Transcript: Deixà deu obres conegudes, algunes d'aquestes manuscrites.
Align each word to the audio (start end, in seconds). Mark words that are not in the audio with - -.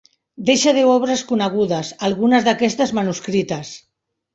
Deixà 0.47 0.73
deu 0.77 0.93
obres 0.93 1.21
conegudes, 1.33 1.95
algunes 2.11 2.51
d'aquestes 2.51 2.99
manuscrites. 3.03 3.77